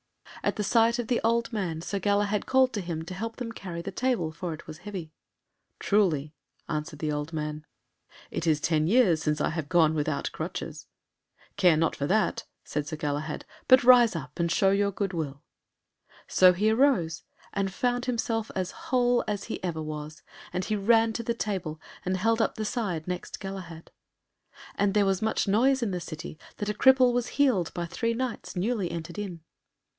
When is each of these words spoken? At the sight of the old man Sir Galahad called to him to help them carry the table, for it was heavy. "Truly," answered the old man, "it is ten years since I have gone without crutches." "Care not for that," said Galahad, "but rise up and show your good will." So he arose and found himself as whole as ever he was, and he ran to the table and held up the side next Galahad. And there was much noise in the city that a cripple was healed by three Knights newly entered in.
At 0.43 0.55
the 0.55 0.63
sight 0.63 0.97
of 0.97 1.07
the 1.07 1.21
old 1.23 1.53
man 1.53 1.83
Sir 1.83 1.99
Galahad 1.99 2.47
called 2.47 2.73
to 2.73 2.81
him 2.81 3.05
to 3.05 3.13
help 3.13 3.35
them 3.35 3.51
carry 3.51 3.83
the 3.83 3.91
table, 3.91 4.31
for 4.31 4.51
it 4.55 4.65
was 4.65 4.79
heavy. 4.79 5.11
"Truly," 5.77 6.33
answered 6.67 6.97
the 6.97 7.11
old 7.11 7.31
man, 7.31 7.63
"it 8.31 8.47
is 8.47 8.59
ten 8.59 8.87
years 8.87 9.21
since 9.21 9.39
I 9.39 9.49
have 9.51 9.69
gone 9.69 9.93
without 9.93 10.31
crutches." 10.31 10.87
"Care 11.57 11.77
not 11.77 11.95
for 11.95 12.07
that," 12.07 12.45
said 12.63 12.89
Galahad, 12.97 13.45
"but 13.67 13.83
rise 13.83 14.15
up 14.15 14.39
and 14.39 14.51
show 14.51 14.71
your 14.71 14.91
good 14.91 15.13
will." 15.13 15.43
So 16.27 16.53
he 16.53 16.71
arose 16.71 17.21
and 17.53 17.71
found 17.71 18.05
himself 18.05 18.49
as 18.55 18.71
whole 18.89 19.23
as 19.27 19.45
ever 19.61 19.79
he 19.81 19.85
was, 19.85 20.23
and 20.51 20.65
he 20.65 20.75
ran 20.75 21.13
to 21.13 21.21
the 21.21 21.35
table 21.35 21.79
and 22.03 22.17
held 22.17 22.41
up 22.41 22.55
the 22.55 22.65
side 22.65 23.07
next 23.07 23.39
Galahad. 23.39 23.91
And 24.73 24.95
there 24.95 25.05
was 25.05 25.21
much 25.21 25.47
noise 25.47 25.83
in 25.83 25.91
the 25.91 26.01
city 26.01 26.39
that 26.57 26.69
a 26.69 26.73
cripple 26.73 27.13
was 27.13 27.27
healed 27.37 27.71
by 27.75 27.85
three 27.85 28.15
Knights 28.15 28.55
newly 28.55 28.89
entered 28.89 29.19
in. 29.19 29.41